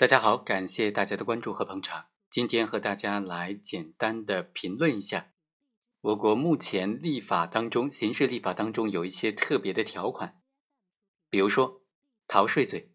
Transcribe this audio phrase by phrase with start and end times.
[0.00, 2.06] 大家好，感谢大家的关注和捧场。
[2.30, 5.32] 今天和大家来简单的评论一下，
[6.00, 10.40] 我国目前立法当中，刑事立法当中有一些特别的条款，
[11.28, 11.82] 比如说
[12.26, 12.94] 逃税罪。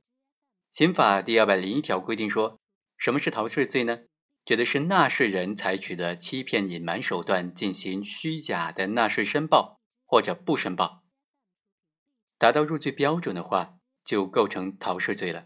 [0.72, 2.60] 刑法第二百零一条规定说，
[2.98, 4.00] 什么是逃税罪呢？
[4.44, 11.04] 指的是纳税人采取的欺骗、隐瞒手段进行虚假的纳税申报或者不申报，
[12.40, 15.46] 达到入罪标准的话，就构成逃税罪了。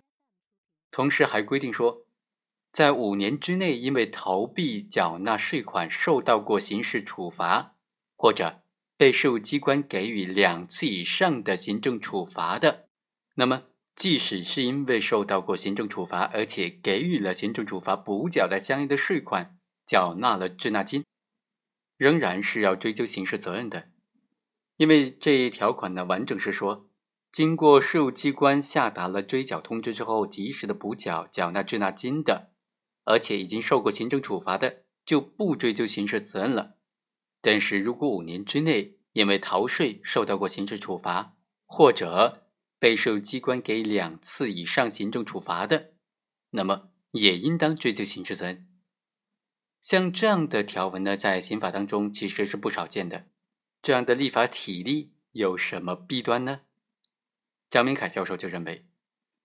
[0.91, 2.05] 同时还规定说，
[2.71, 7.75] 在五年之内因为逃避缴纳税款受到过刑事处罚，
[8.15, 8.61] 或者
[8.97, 12.87] 被税务机关给予两次以上的行政处罚的，
[13.35, 13.63] 那么。
[13.95, 21.03] 即使是因为受到过行政处罚，而且给予了行政处罚补缴的相应的税款，缴纳了滞纳金，
[21.97, 23.89] 仍然是要追究刑事责任的。
[24.77, 26.88] 因为这一条款呢，完整是说，
[27.31, 32.51] 经过税务机关下达了追缴通知之后，及时的补缴缴纳滞纳金的，
[33.05, 36.75] 而且已经受过行政处罚的，就不追究刑事责任了。
[37.41, 42.47] 但是如果五年之内因为逃税受到过刑事处罚，或者
[42.79, 45.93] 被税务机关给两次以上行政处罚的，
[46.51, 48.67] 那么也应当追究刑事责任。
[49.81, 53.27] 像这样的条文呢，在刑法当中其实是不少见的。
[53.81, 56.61] 这样的立法体例有什么弊端呢？
[57.69, 58.85] 张明凯教授就认为，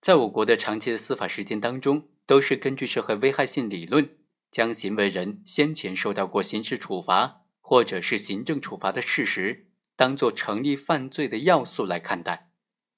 [0.00, 4.16] 在我国的长期的司法实践当中，都是根据社会危害性理论，
[4.50, 12.50] 将行为人先前受到过刑事处罚或者是行政处罚的事实，当做成立犯罪的要素来看待。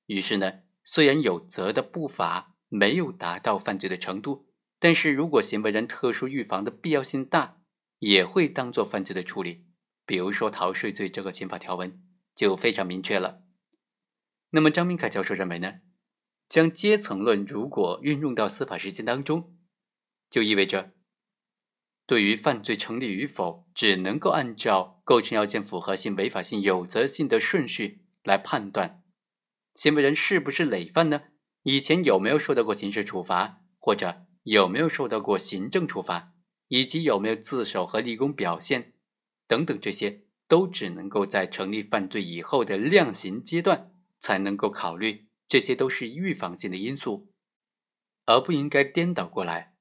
[0.07, 4.47] 于是呢，虽然有责的不法没有达到犯罪的程度，
[4.79, 7.59] 但是如果行为人特殊预防的必要性大，
[7.99, 9.65] 也会当做犯罪的处理。
[10.05, 12.01] 比如说逃税罪这个刑法条文
[12.37, 13.43] 就非常明确了。
[14.57, 15.81] 那么张明凯教授认为呢，
[16.49, 19.55] 将阶层论如果运用到司法实践当中，
[20.31, 20.95] 就意味着
[22.07, 29.03] 对于犯罪成立与否，只能够按照构成要件符合性、违法性、有责性的顺序来判断。
[29.75, 31.25] 行为人是不是累犯呢？
[31.65, 36.33] 以前有没有受到过刑事处罚，或者有没有受到过行政处罚，
[36.69, 38.95] 以及有没有自首和立功表现
[39.47, 43.93] 等等，这些都只能够在成立犯罪以后的量刑阶段
[44.27, 45.29] 才能够考虑。
[45.47, 47.31] 这些都是预防性的因素，
[48.25, 49.77] 而不应该颠倒过来。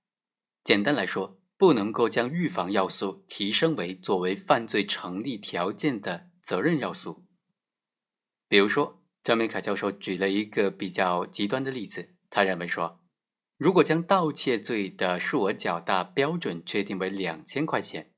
[0.63, 7.25] 简单来说，不能够将预防要素提升为作为犯罪成立条件的责任要素。
[8.47, 9.01] 比如说。
[9.25, 13.01] 张明凯教授举了一个比较极端的例子，他认为说，
[13.57, 18.13] 如果将盗窃罪的数额较大标准确定为两千块钱，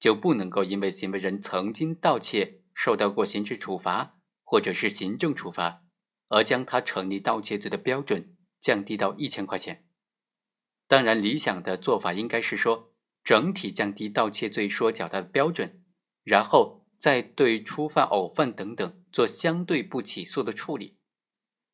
[0.00, 4.18] 就不能够因为行为人曾经盗窃受到过刑事处罚
[4.52, 5.82] 或者是行政处罚，
[6.28, 9.86] 而将他成立盗窃罪的标准降低到一千块钱。
[10.86, 12.92] 当然，理想的做法应该是说，
[13.24, 15.82] 整体降低盗窃罪数额较大的标准，
[16.22, 16.82] 然后。
[17.02, 20.98] 再对初犯、偶犯等等做相对不起诉的处理，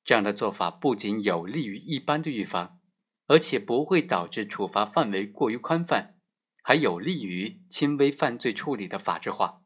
[0.02, 2.80] 这样的做法不仅有利于一般的预防，
[3.26, 6.16] 而且不会导致处罚范围过于宽泛，
[6.62, 9.60] 还有利于轻微犯罪处理的法制化。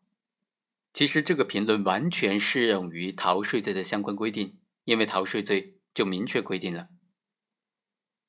[0.93, 6.89] 其实这个评论完全适用于逃税罪的相关规定，因为逃税罪就明确规定了，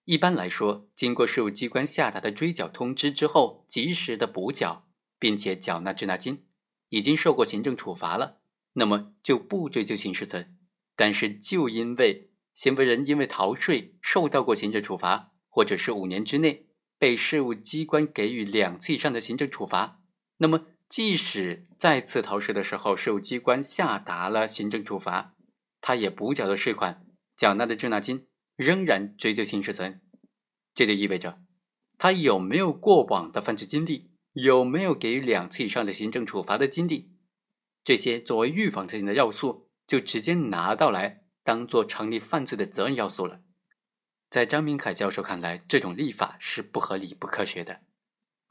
[0.06, 4.88] 一般来说，经过税务机关下达的追缴通知之后，及时的补缴，
[5.19, 6.46] 并且缴纳滞纳金。
[6.90, 8.41] 已经受过行政处罚了，
[8.74, 10.59] 那么就不追究刑事责任。
[10.95, 16.68] 但是，就因为行为人因为逃税受到过行政处罚，或者是五年之内
[17.00, 20.03] 被税务机关给予两次以上的行政处罚，
[20.38, 25.33] 那么即使再次逃税的时候，税务机关下达了行政处罚，
[25.81, 27.03] 他也补缴了税款，
[27.35, 30.01] 缴纳的滞纳金，仍然追究刑事责任。
[30.75, 31.39] 这就意味着，
[31.97, 34.11] 他有没有过往的犯罪经历？
[34.33, 37.11] 有没有给予两次以上的行政处罚的经历？
[37.83, 43.41] 这些作为预防性的要素，就直接拿到来当做成立犯罪的责任要素了。
[44.29, 47.81] 在张明凯教授看来，这种立法是不合理、不科学的。